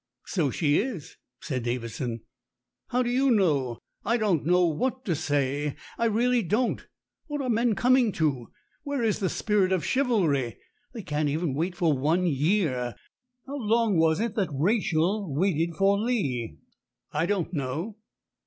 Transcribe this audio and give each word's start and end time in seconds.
"So 0.25 0.49
she 0.49 0.79
is," 0.79 1.17
said 1.43 1.61
Davidson. 1.61 2.21
"How 2.87 3.03
do 3.03 3.11
you 3.11 3.29
know? 3.29 3.77
I 4.03 4.17
don't 4.17 4.47
know 4.47 4.65
what 4.65 5.05
to 5.05 5.13
say. 5.15 5.75
I 5.95 6.05
really 6.05 6.41
don't. 6.41 6.83
What 7.27 7.39
are 7.43 7.51
men 7.51 7.75
coming 7.75 8.11
to? 8.13 8.47
Where 8.81 9.03
is 9.03 9.19
the 9.19 9.29
spirit 9.29 9.71
of 9.71 9.85
chivalry? 9.85 10.57
They 10.95 11.03
can't 11.03 11.29
even 11.29 11.53
wait 11.53 11.75
for 11.75 11.93
one 11.95 12.25
year. 12.25 12.95
How 13.45 13.57
long 13.57 13.99
was 13.99 14.19
it 14.19 14.33
that 14.37 14.49
Rachel 14.51 15.27
waited 15.35 15.75
for 15.77 15.99
Leah?" 15.99 16.55
"I 17.11 17.27
don't 17.27 17.53
know." 17.53 17.97